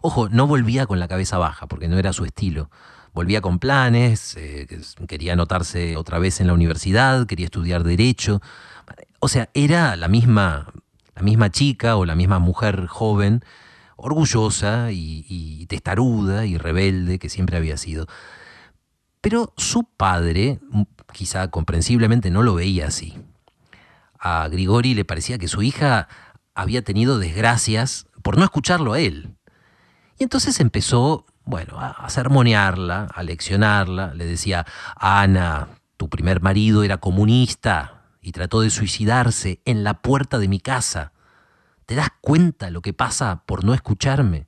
Ojo, 0.00 0.30
no 0.30 0.46
volvía 0.46 0.86
con 0.86 0.98
la 0.98 1.08
cabeza 1.08 1.36
baja 1.36 1.66
porque 1.66 1.88
no 1.88 1.98
era 1.98 2.14
su 2.14 2.24
estilo 2.24 2.70
volvía 3.12 3.40
con 3.40 3.58
planes, 3.58 4.36
eh, 4.36 4.66
quería 5.08 5.32
anotarse 5.32 5.96
otra 5.96 6.18
vez 6.18 6.40
en 6.40 6.46
la 6.46 6.54
universidad, 6.54 7.26
quería 7.26 7.46
estudiar 7.46 7.84
derecho. 7.84 8.40
O 9.20 9.28
sea, 9.28 9.50
era 9.54 9.96
la 9.96 10.08
misma, 10.08 10.72
la 11.14 11.22
misma 11.22 11.50
chica 11.50 11.96
o 11.96 12.04
la 12.04 12.14
misma 12.14 12.38
mujer 12.38 12.86
joven, 12.86 13.44
orgullosa 13.96 14.92
y, 14.92 15.26
y 15.28 15.66
testaruda 15.66 16.46
y 16.46 16.56
rebelde 16.56 17.18
que 17.18 17.28
siempre 17.28 17.56
había 17.56 17.76
sido. 17.76 18.06
Pero 19.20 19.52
su 19.56 19.84
padre, 19.84 20.60
quizá 21.12 21.48
comprensiblemente, 21.48 22.30
no 22.30 22.42
lo 22.42 22.54
veía 22.54 22.86
así. 22.86 23.18
A 24.18 24.48
Grigori 24.48 24.94
le 24.94 25.04
parecía 25.04 25.38
que 25.38 25.48
su 25.48 25.62
hija 25.62 26.08
había 26.54 26.82
tenido 26.82 27.18
desgracias 27.18 28.06
por 28.22 28.38
no 28.38 28.44
escucharlo 28.44 28.92
a 28.92 29.00
él. 29.00 29.36
Y 30.18 30.22
entonces 30.24 30.60
empezó 30.60 31.26
bueno, 31.50 31.80
a, 31.80 32.08
sermonearla, 32.08 33.08
a 33.12 33.22
leccionarla. 33.24 34.14
Le 34.14 34.24
decía, 34.24 34.64
Ana, 34.96 35.68
tu 35.96 36.08
primer 36.08 36.40
marido 36.40 36.84
era 36.84 36.98
comunista 36.98 38.04
y 38.22 38.30
trató 38.30 38.60
de 38.60 38.70
suicidarse 38.70 39.60
en 39.64 39.82
la 39.82 39.94
puerta 40.00 40.38
de 40.38 40.46
mi 40.46 40.60
casa. 40.60 41.12
¿Te 41.86 41.96
das 41.96 42.10
cuenta 42.20 42.70
lo 42.70 42.82
que 42.82 42.92
pasa 42.92 43.42
por 43.46 43.64
no 43.64 43.74
escucharme? 43.74 44.46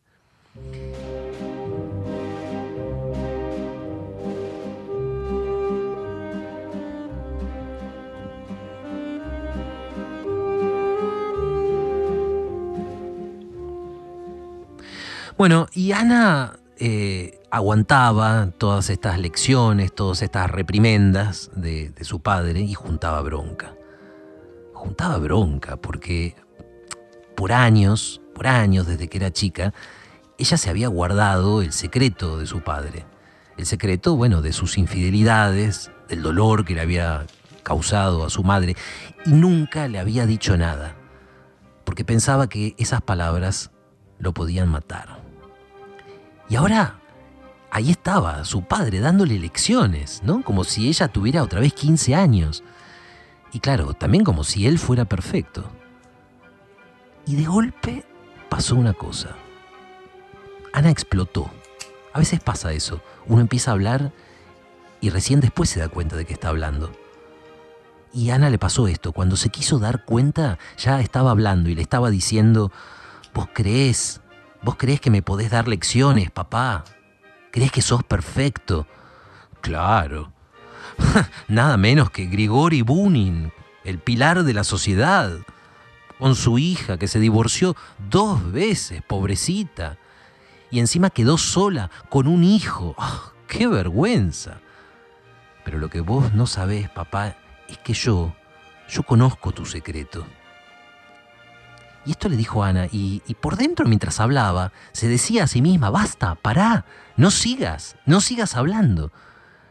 Bueno, 15.37 15.67
y 15.73 15.91
Ana 15.91 16.62
eh, 16.85 17.41
aguantaba 17.53 18.51
todas 18.59 18.91
estas 18.91 19.17
lecciones, 19.17 19.95
todas 19.95 20.21
estas 20.21 20.51
reprimendas 20.51 21.49
de, 21.55 21.95
su 22.01 22.23
padre 22.23 22.62
y 22.62 22.75
juntaba 22.75 23.21
bronca. 23.21 23.77
Juntaba 24.75 25.19
bronca 25.19 25.77
porque 25.77 26.35
por 27.37 27.53
años, 27.53 28.21
por 28.35 28.49
años 28.49 28.89
desde 28.89 29.07
que 29.07 29.19
era 29.19 29.33
chica, 29.33 29.73
ella 30.39 30.57
se 30.57 30.71
había 30.71 30.89
guardado 30.89 31.62
el 31.62 31.73
secreto 31.73 32.39
de 32.39 32.49
su 32.49 32.62
padre. 32.62 33.07
El 33.57 33.67
secreto, 33.67 34.17
bueno, 34.17 34.43
de 34.43 34.53
sus 34.53 34.77
infidelidades, 34.77 35.93
del 36.09 36.21
dolor 36.21 36.65
que 36.65 36.75
le 36.75 36.81
había 36.81 37.27
causado 37.62 38.25
a 38.25 38.31
su 38.31 38.43
madre, 38.43 38.75
y 39.25 39.31
nunca 39.31 39.87
le 39.87 40.01
había 40.01 40.27
dicho 40.27 40.57
nada, 40.57 40.97
porque 41.85 42.05
pensaba 42.05 42.49
que 42.49 42.75
esas 42.77 43.03
palabras 43.03 43.71
lo 44.19 44.35
podían 44.35 44.69
matar. 44.69 45.22
Y 46.49 46.57
ahora 46.57 46.99
ahí 47.71 47.91
estaba 47.91 48.45
su 48.45 48.63
padre 48.63 49.01
dándole 49.01 49.39
lecciones, 49.39 50.23
¿no? 50.23 50.43
Como 50.43 50.65
si 50.65 50.89
ella 50.89 51.09
tuviera 51.09 51.43
otra 51.43 51.61
vez 51.61 51.73
15 51.73 52.15
años. 52.15 52.63
Y 53.53 53.61
claro, 53.61 53.95
también 53.95 54.25
como 54.25 54.45
si 54.45 54.67
él 54.67 54.79
fuera 54.79 55.05
perfecto. 55.05 55.65
Y 57.27 57.37
de 57.37 57.45
golpe 57.45 58.05
pasó 58.49 58.77
una 58.77 58.93
cosa. 58.93 59.37
Ana 60.73 60.91
explotó. 60.91 61.51
A 62.13 62.19
veces 62.19 62.41
pasa 62.41 62.73
eso. 62.73 63.01
Uno 63.27 63.41
empieza 63.41 63.71
a 63.71 63.75
hablar 63.75 64.13
y 65.01 65.11
recién 65.11 65.41
después 65.41 65.71
se 65.71 65.81
da 65.81 65.89
cuenta 65.89 66.17
de 66.17 66.25
que 66.25 66.35
está 66.35 66.49
hablando. 66.49 66.93
Y 68.13 68.31
a 68.31 68.35
Ana 68.35 68.51
le 68.51 68.59
pasó 68.59 68.89
esto. 68.89 69.13
Cuando 69.13 69.37
se 69.37 69.49
quiso 69.49 69.79
dar 69.79 70.05
cuenta, 70.05 70.59
ya 70.77 71.01
estaba 71.01 71.31
hablando 71.31 71.71
y 71.71 71.75
le 71.75 71.83
estaba 71.83 72.11
diciendo, 72.11 72.71
vos 73.33 73.49
creés 73.53 74.21
¿Vos 74.62 74.76
creés 74.76 75.00
que 75.00 75.11
me 75.11 75.23
podés 75.23 75.50
dar 75.50 75.66
lecciones, 75.66 76.31
papá? 76.31 76.85
¿Crees 77.50 77.73
que 77.73 77.83
sos 77.83 78.04
perfecto? 78.04 78.87
Claro. 79.61 80.33
Nada 81.49 81.76
menos 81.76 82.11
que 82.11 82.26
Grigori 82.26 82.83
Bunin. 82.83 83.52
el 83.83 83.99
pilar 83.99 84.45
de 84.45 84.54
la 84.54 84.62
sociedad, 84.62 85.33
con 86.21 86.37
su 86.37 86.59
hija 86.59 86.97
que 86.97 87.09
se 87.09 87.19
divorció 87.19 87.75
dos 88.09 88.52
veces, 88.52 89.02
pobrecita, 89.02 89.99
y 90.71 90.78
encima 90.78 91.11
quedó 91.11 91.38
sola 91.38 91.90
con 92.09 92.28
un 92.28 92.45
hijo. 92.45 92.95
¡Ah, 92.99 93.33
¡Qué 93.49 93.66
vergüenza! 93.66 94.61
Pero 95.64 95.78
lo 95.78 95.90
que 95.90 96.00
vos 96.00 96.33
no 96.35 96.47
sabés, 96.47 96.88
papá, 96.88 97.37
es 97.69 97.78
que 97.78 97.95
yo, 97.95 98.33
yo 98.88 99.02
conozco 99.02 99.50
tu 99.50 99.66
secreto. 99.66 100.25
Y 102.05 102.11
esto 102.13 102.29
le 102.29 102.37
dijo 102.37 102.65
Ana, 102.65 102.89
y, 102.91 103.21
por 103.41 103.57
dentro 103.57 103.87
mientras 103.87 104.19
hablaba, 104.19 104.73
se 104.93 105.09
decía 105.09 105.45
a 105.45 105.47
sí 105.47 105.63
misma, 105.63 105.91
basta, 105.91 106.35
pará, 106.35 106.85
no 107.17 107.31
sigas, 107.31 107.97
no 108.07 108.21
sigas 108.21 108.57
hablando. 108.57 109.13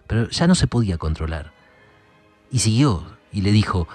Pero 0.07 0.29
ya 0.29 0.47
no 0.47 0.55
se 0.55 0.67
podía 0.67 0.97
controlar. 0.97 1.51
Y 2.49 2.59
siguió, 2.59 3.17
y 3.31 3.41
le 3.41 3.51
dijo, 3.51 3.87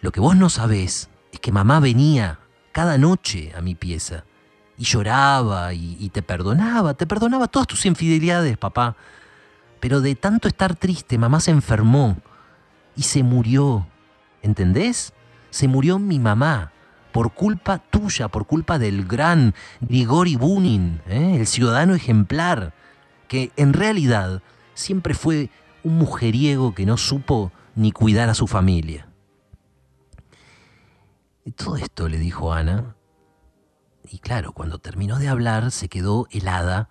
lo 0.00 0.10
que 0.10 0.20
vos 0.20 0.36
no 0.36 0.50
sabés 0.50 1.08
es 1.32 1.40
que 1.40 1.52
mamá 1.52 1.78
venía 1.78 2.40
cada 2.72 2.98
noche 2.98 3.52
a 3.56 3.60
mi 3.60 3.74
pieza, 3.74 4.24
y 4.76 4.84
lloraba, 4.84 5.72
y, 5.72 5.96
y 6.00 6.10
te 6.10 6.22
perdonaba, 6.22 6.94
te 6.94 7.06
perdonaba 7.06 7.46
todas 7.46 7.68
tus 7.68 7.86
infidelidades, 7.86 8.58
papá. 8.58 8.96
Pero 9.78 10.00
de 10.00 10.16
tanto 10.16 10.48
estar 10.48 10.74
triste, 10.74 11.16
mamá 11.16 11.40
se 11.40 11.52
enfermó 11.52 12.16
y 12.96 13.02
se 13.02 13.22
murió. 13.22 13.86
¿Entendés? 14.42 15.12
Se 15.50 15.68
murió 15.68 15.98
mi 15.98 16.18
mamá 16.18 16.72
por 17.16 17.32
culpa 17.32 17.78
tuya, 17.78 18.28
por 18.28 18.46
culpa 18.46 18.78
del 18.78 19.06
gran 19.06 19.54
Grigori 19.80 20.36
Bunin, 20.36 21.00
¿eh? 21.06 21.36
el 21.40 21.46
ciudadano 21.46 21.94
ejemplar, 21.94 22.74
que 23.26 23.52
en 23.56 23.72
realidad 23.72 24.42
siempre 24.74 25.14
fue 25.14 25.48
un 25.82 25.96
mujeriego 25.96 26.74
que 26.74 26.84
no 26.84 26.98
supo 26.98 27.52
ni 27.74 27.90
cuidar 27.90 28.28
a 28.28 28.34
su 28.34 28.46
familia. 28.46 29.08
Y 31.46 31.52
todo 31.52 31.78
esto 31.78 32.06
le 32.10 32.18
dijo 32.18 32.52
Ana, 32.52 32.96
y 34.04 34.18
claro, 34.18 34.52
cuando 34.52 34.78
terminó 34.78 35.18
de 35.18 35.28
hablar 35.28 35.70
se 35.70 35.88
quedó 35.88 36.26
helada, 36.30 36.90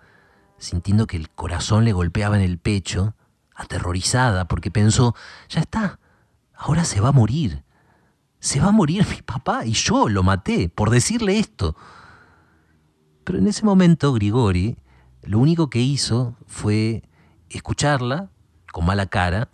sintiendo 0.58 1.06
que 1.06 1.18
el 1.18 1.30
corazón 1.30 1.86
le 1.86 1.94
golpeaba 1.94 2.36
en 2.36 2.42
el 2.42 2.58
pecho, 2.58 3.14
aterrorizada, 3.54 4.48
porque 4.48 4.72
pensó, 4.72 5.14
ya 5.50 5.62
está, 5.62 6.00
ahora 6.56 6.84
se 6.84 7.00
va 7.00 7.10
a 7.10 7.12
morir 7.12 7.64
se 8.46 8.60
va 8.60 8.68
a 8.68 8.72
morir 8.72 9.08
mi 9.10 9.24
papá 9.24 9.66
y 9.66 9.72
yo 9.72 10.08
lo 10.08 10.22
maté 10.22 10.70
por 10.70 10.92
decirle 10.92 11.40
esto. 11.40 11.76
Pero 13.24 13.40
en 13.40 13.48
ese 13.48 13.66
momento 13.66 14.14
Grigori 14.14 14.78
lo 15.24 15.40
único 15.40 15.72
que 15.72 15.80
hizo 15.80 16.36
fue 16.46 17.02
escucharla 17.50 18.30
con 18.72 18.86
mala 18.86 19.08
cara, 19.08 19.50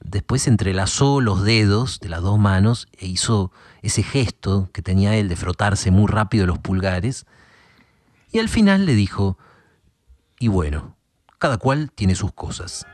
después 0.00 0.46
entrelazó 0.46 1.20
los 1.20 1.42
dedos 1.42 1.98
de 1.98 2.08
las 2.08 2.22
dos 2.22 2.38
manos 2.38 2.86
e 2.92 3.06
hizo 3.06 3.50
ese 3.82 4.04
gesto 4.04 4.70
que 4.72 4.80
tenía 4.80 5.16
él 5.16 5.28
de 5.28 5.34
frotarse 5.34 5.90
muy 5.90 6.06
rápido 6.06 6.46
los 6.46 6.60
pulgares, 6.60 7.26
y 8.30 8.38
al 8.38 8.48
final 8.48 8.86
le 8.86 8.94
dijo, 8.94 9.38
y 10.38 10.46
bueno, 10.46 10.96
cada 11.40 11.58
cual 11.58 11.90
tiene 11.92 12.14
sus 12.14 12.32
cosas. 12.32 12.86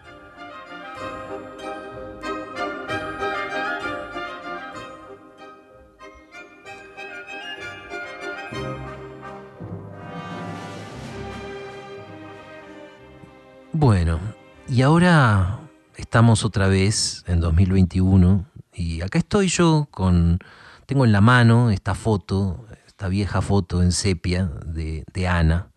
Bueno, 13.81 14.21
y 14.69 14.83
ahora 14.83 15.59
estamos 15.97 16.45
otra 16.45 16.69
vez 16.69 17.25
en 17.27 17.41
2021 17.41 18.45
y 18.75 19.01
acá 19.01 19.19
estoy 19.19 19.49
yo 19.49 19.89
con, 19.91 20.39
tengo 20.85 21.07
en 21.07 21.13
la 21.13 21.23
mano 21.23 21.71
esta 21.71 21.95
foto, 21.95 22.67
esta 22.87 23.09
vieja 23.09 23.41
foto 23.41 23.83
en 23.83 23.93
sepia 23.93 24.51
de, 24.67 25.03
Ana, 25.27 25.71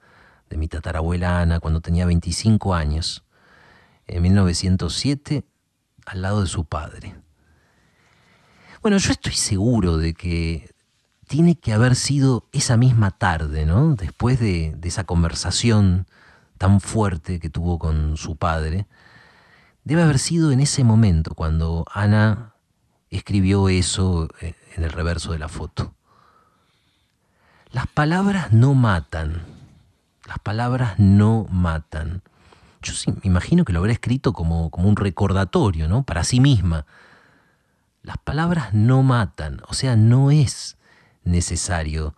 de 0.50 0.58
mi 0.58 0.68
tatarabuela 0.68 1.40
Ana, 1.40 1.62
cuando 1.62 1.80
tenía 1.80 2.06
25 2.06 2.76
años, 2.76 3.24
en 4.08 4.22
1907, 4.22 5.46
al 6.06 6.22
lado 6.22 6.42
de 6.42 6.48
su 6.48 6.66
padre. 6.66 7.16
Bueno, 8.82 8.98
yo 8.98 9.14
estoy 9.14 9.32
seguro 9.32 9.96
de 9.96 10.14
que 10.14 10.76
tiene 11.30 11.56
que 11.56 11.72
haber 11.72 11.96
sido 11.96 12.50
esa 12.52 12.76
misma 12.76 13.12
tarde, 13.12 13.66
¿no? 13.66 13.96
Después 13.96 14.42
de, 14.42 14.76
de 14.76 14.90
esa 14.90 15.06
conversación 15.06 16.06
tan 16.64 16.80
fuerte 16.80 17.42
que 17.42 17.50
tuvo 17.50 17.78
con 17.78 18.16
su 18.16 18.38
padre, 18.38 18.88
debe 19.84 20.02
haber 20.02 20.18
sido 20.18 20.54
en 20.54 20.62
ese 20.62 20.86
momento 20.86 21.36
cuando 21.36 21.84
Ana 21.92 22.54
escribió 23.10 23.68
eso 23.68 24.30
eh, 24.40 24.56
en 24.78 24.86
el 24.86 24.90
reverso 24.90 25.34
de 25.34 25.40
la 25.40 25.50
foto. 25.50 25.94
Las 27.70 27.88
palabras 27.88 28.54
no 28.54 28.76
matan, 28.76 29.42
las 30.26 30.40
palabras 30.40 30.98
no 31.00 31.48
matan. 31.50 32.22
Yo 32.82 32.94
sí, 32.94 33.12
me 33.12 33.20
imagino 33.24 33.66
que 33.66 33.74
lo 33.74 33.80
habrá 33.80 33.92
escrito 33.92 34.32
como, 34.32 34.70
como 34.70 34.88
un 34.88 34.96
recordatorio, 34.96 35.90
¿no? 35.90 36.04
Para 36.04 36.24
sí 36.24 36.40
misma. 36.40 36.86
Las 38.04 38.20
palabras 38.20 38.74
no 38.74 39.04
matan, 39.04 39.62
o 39.68 39.74
sea, 39.74 39.98
no 39.98 40.32
es 40.32 40.78
necesario 41.26 42.16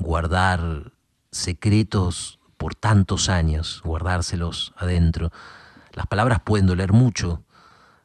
guardar 0.00 0.90
secretos 1.30 2.35
por 2.56 2.74
tantos 2.74 3.28
años, 3.28 3.82
guardárselos 3.84 4.72
adentro. 4.76 5.30
Las 5.92 6.06
palabras 6.06 6.40
pueden 6.44 6.66
doler 6.66 6.92
mucho, 6.92 7.42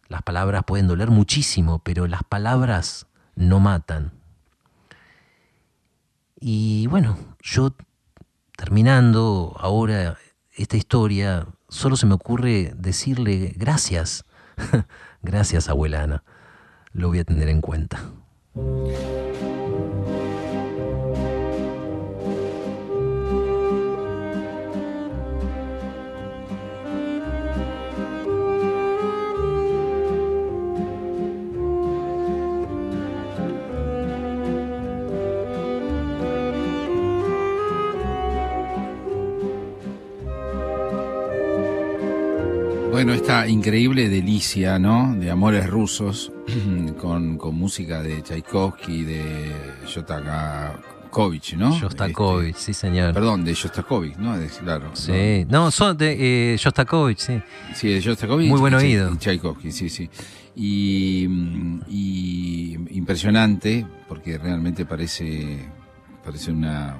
las 0.07 0.21
palabras 0.23 0.63
pueden 0.65 0.87
doler 0.87 1.09
muchísimo, 1.09 1.79
pero 1.79 2.07
las 2.07 2.23
palabras 2.23 3.07
no 3.35 3.59
matan. 3.59 4.11
Y 6.39 6.87
bueno, 6.87 7.17
yo 7.41 7.73
terminando 8.57 9.55
ahora 9.59 10.17
esta 10.53 10.77
historia, 10.77 11.47
solo 11.69 11.95
se 11.95 12.05
me 12.05 12.15
ocurre 12.15 12.73
decirle 12.75 13.53
gracias, 13.55 14.25
gracias 15.21 15.69
abuela 15.69 16.03
Ana, 16.03 16.23
lo 16.91 17.07
voy 17.09 17.19
a 17.19 17.23
tener 17.23 17.47
en 17.47 17.61
cuenta. 17.61 18.01
Bueno, 43.01 43.15
esta 43.15 43.47
increíble 43.47 44.09
delicia, 44.09 44.77
¿no? 44.77 45.15
De 45.15 45.31
amores 45.31 45.67
rusos, 45.67 46.31
con, 47.01 47.35
con 47.39 47.55
música 47.55 48.03
de 48.03 48.21
Tchaikovsky, 48.21 49.01
de 49.01 49.51
Shostakovich, 49.87 51.55
¿no? 51.55 51.75
Shostakovich, 51.75 52.49
este, 52.49 52.61
sí, 52.61 52.73
señor. 52.75 53.11
Perdón, 53.11 53.43
de 53.43 53.55
Shostakovich, 53.55 54.17
¿no? 54.17 54.37
De, 54.37 54.49
claro. 54.49 54.91
Sí, 54.93 55.47
no, 55.49 55.71
son 55.71 55.97
de 55.97 56.53
eh, 56.53 56.57
Shostakovich, 56.57 57.17
sí. 57.17 57.41
Sí, 57.73 57.89
de 57.89 58.01
Shostakovich. 58.01 58.47
Muy 58.47 58.59
buen 58.59 58.75
oído. 58.75 59.15
Tchaikovsky, 59.15 59.71
sí, 59.71 59.89
sí. 59.89 60.07
Y, 60.55 61.25
y, 61.89 62.73
impresionante, 62.91 63.83
porque 64.07 64.37
realmente 64.37 64.85
parece, 64.85 65.57
parece 66.23 66.51
una, 66.51 66.97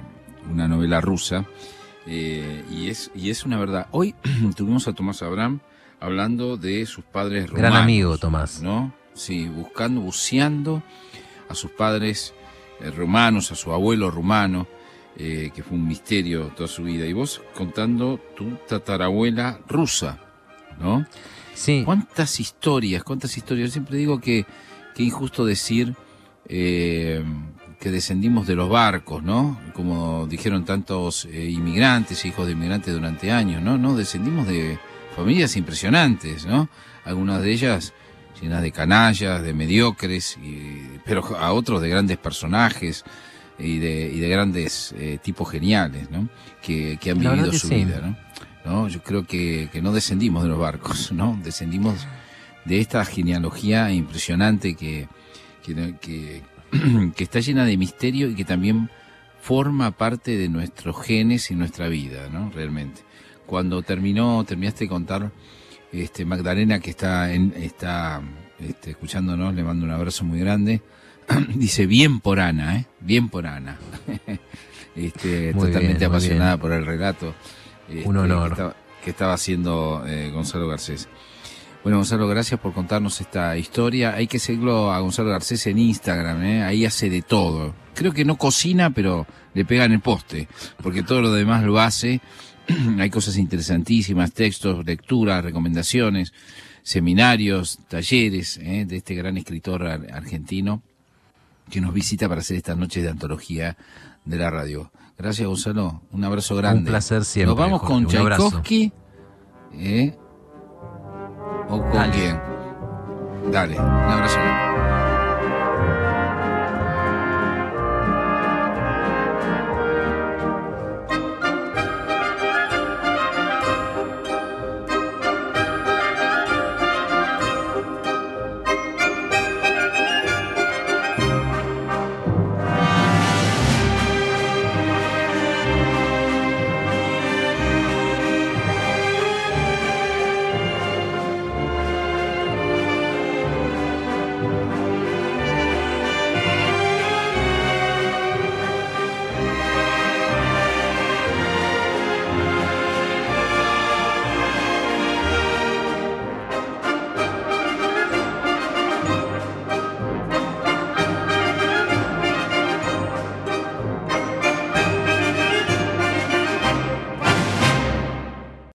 una 0.50 0.66
novela 0.66 1.00
rusa. 1.00 1.46
Eh, 2.08 2.64
y, 2.72 2.88
es, 2.88 3.12
y 3.14 3.30
es 3.30 3.44
una 3.44 3.56
verdad. 3.56 3.86
Hoy 3.92 4.16
tuvimos 4.56 4.88
a 4.88 4.94
Tomás 4.94 5.22
Abraham 5.22 5.60
hablando 6.02 6.56
de 6.56 6.84
sus 6.86 7.04
padres 7.04 7.48
rumanos. 7.48 7.70
Gran 7.70 7.82
amigo, 7.82 8.18
Tomás. 8.18 8.60
¿No? 8.60 8.92
Sí, 9.14 9.48
buscando, 9.48 10.00
buceando 10.00 10.82
a 11.48 11.54
sus 11.54 11.70
padres 11.70 12.34
eh, 12.80 12.90
rumanos, 12.90 13.52
a 13.52 13.54
su 13.54 13.72
abuelo 13.72 14.10
rumano, 14.10 14.66
eh, 15.16 15.50
que 15.54 15.62
fue 15.62 15.76
un 15.76 15.86
misterio 15.86 16.52
toda 16.56 16.68
su 16.68 16.82
vida. 16.82 17.06
Y 17.06 17.12
vos 17.12 17.40
contando 17.54 18.18
tu 18.36 18.56
tatarabuela 18.68 19.60
rusa, 19.68 20.18
¿no? 20.80 21.06
Sí. 21.54 21.82
¿Cuántas 21.84 22.40
historias, 22.40 23.04
cuántas 23.04 23.36
historias? 23.36 23.68
Yo 23.68 23.72
siempre 23.72 23.96
digo 23.96 24.20
que, 24.20 24.44
que 24.94 25.04
injusto 25.04 25.44
decir 25.44 25.94
eh, 26.46 27.22
que 27.78 27.90
descendimos 27.90 28.46
de 28.46 28.56
los 28.56 28.68
barcos, 28.68 29.22
¿no? 29.22 29.60
Como 29.74 30.26
dijeron 30.26 30.64
tantos 30.64 31.26
eh, 31.26 31.48
inmigrantes, 31.50 32.24
hijos 32.24 32.46
de 32.46 32.52
inmigrantes 32.52 32.92
durante 32.92 33.30
años, 33.30 33.62
¿no? 33.62 33.78
No, 33.78 33.94
descendimos 33.96 34.48
de 34.48 34.78
familias 35.14 35.56
impresionantes, 35.56 36.46
¿no? 36.46 36.68
Algunas 37.04 37.42
de 37.42 37.52
ellas 37.52 37.92
llenas 38.40 38.62
de 38.62 38.72
canallas, 38.72 39.42
de 39.42 39.54
mediocres, 39.54 40.36
y, 40.42 40.98
pero 41.04 41.36
a 41.36 41.52
otros 41.52 41.80
de 41.80 41.88
grandes 41.88 42.18
personajes 42.18 43.04
y 43.58 43.78
de, 43.78 44.10
y 44.12 44.18
de 44.18 44.28
grandes 44.28 44.94
eh, 44.98 45.18
tipos 45.22 45.50
geniales, 45.50 46.10
¿no? 46.10 46.28
Que, 46.60 46.98
que 47.00 47.10
han 47.10 47.18
vivido 47.18 47.52
su 47.52 47.68
sí. 47.68 47.84
vida, 47.84 48.00
¿no? 48.00 48.16
¿no? 48.64 48.88
Yo 48.88 49.02
creo 49.02 49.26
que, 49.26 49.68
que 49.72 49.82
no 49.82 49.92
descendimos 49.92 50.42
de 50.42 50.48
los 50.48 50.58
barcos, 50.58 51.12
¿no? 51.14 51.38
Descendimos 51.42 52.06
de 52.64 52.80
esta 52.80 53.04
genealogía 53.04 53.90
impresionante 53.92 54.74
que, 54.74 55.08
que, 55.62 56.42
que 57.16 57.24
está 57.24 57.40
llena 57.40 57.64
de 57.64 57.76
misterio 57.76 58.28
y 58.28 58.34
que 58.34 58.44
también 58.44 58.90
forma 59.40 59.90
parte 59.90 60.36
de 60.36 60.48
nuestros 60.48 61.00
genes 61.04 61.50
y 61.50 61.54
nuestra 61.54 61.88
vida, 61.88 62.28
¿no? 62.28 62.50
Realmente. 62.50 63.02
Cuando 63.46 63.82
terminó, 63.82 64.44
terminaste 64.44 64.84
de 64.84 64.88
contar, 64.88 65.30
este, 65.92 66.24
Magdalena, 66.24 66.80
que 66.80 66.90
está, 66.90 67.32
en, 67.32 67.52
está 67.56 68.22
este, 68.58 68.92
escuchándonos, 68.92 69.54
le 69.54 69.62
mando 69.62 69.84
un 69.84 69.90
abrazo 69.90 70.24
muy 70.24 70.40
grande. 70.40 70.82
Dice, 71.54 71.86
bien 71.86 72.20
por 72.20 72.40
Ana, 72.40 72.76
¿eh? 72.76 72.86
Bien 73.00 73.28
por 73.28 73.46
Ana. 73.46 73.78
este, 74.96 75.52
Muy 75.54 75.66
totalmente 75.68 75.98
bien, 75.98 76.10
apasionada 76.10 76.56
bien. 76.56 76.60
por 76.60 76.72
el 76.72 76.86
relato. 76.86 77.34
este, 77.88 78.08
Un 78.08 78.16
honor. 78.16 78.48
Que 78.48 78.52
estaba, 78.52 78.76
que 79.04 79.10
estaba 79.10 79.32
haciendo 79.34 80.04
eh, 80.06 80.30
Gonzalo 80.32 80.68
Garcés. 80.68 81.08
Bueno, 81.82 81.98
Gonzalo, 81.98 82.28
gracias 82.28 82.60
por 82.60 82.72
contarnos 82.72 83.20
esta 83.20 83.56
historia. 83.56 84.14
Hay 84.14 84.28
que 84.28 84.38
seguirlo 84.38 84.92
a 84.92 85.00
Gonzalo 85.00 85.30
Garcés 85.30 85.66
en 85.66 85.78
Instagram, 85.78 86.42
¿eh? 86.44 86.62
ahí 86.62 86.86
hace 86.86 87.10
de 87.10 87.22
todo. 87.22 87.74
Creo 87.94 88.12
que 88.12 88.24
no 88.24 88.36
cocina, 88.36 88.90
pero 88.90 89.26
le 89.52 89.64
pega 89.64 89.84
en 89.84 89.92
el 89.92 90.00
poste, 90.00 90.46
porque 90.80 91.02
todo 91.02 91.20
lo 91.20 91.32
demás 91.32 91.64
lo 91.64 91.80
hace. 91.80 92.20
Hay 92.98 93.10
cosas 93.10 93.36
interesantísimas, 93.36 94.32
textos, 94.32 94.84
lecturas, 94.84 95.44
recomendaciones, 95.44 96.32
seminarios, 96.82 97.78
talleres 97.88 98.58
¿eh? 98.58 98.84
de 98.86 98.96
este 98.96 99.14
gran 99.14 99.36
escritor 99.36 99.84
ar- 99.86 100.06
argentino 100.12 100.82
que 101.70 101.80
nos 101.80 101.94
visita 101.94 102.28
para 102.28 102.40
hacer 102.40 102.56
estas 102.56 102.76
noches 102.76 103.02
de 103.02 103.08
antología 103.10 103.76
de 104.24 104.36
la 104.36 104.50
radio. 104.50 104.90
Gracias, 105.18 105.46
Gonzalo. 105.46 106.02
Un 106.10 106.24
abrazo 106.24 106.56
grande. 106.56 106.80
Un 106.80 106.86
placer 106.86 107.24
siempre. 107.24 107.54
Nos 107.54 107.58
vamos 107.58 107.80
Jorge, 107.80 107.94
con. 107.94 108.06
Tchaikovsky. 108.06 108.92
¿eh? 109.74 110.16
¿O 111.68 111.80
con 111.80 111.92
Dale. 111.92 112.12
quién? 112.12 113.52
Dale, 113.52 113.74
un 113.74 113.80
abrazo 113.86 114.34
grande. 114.36 114.61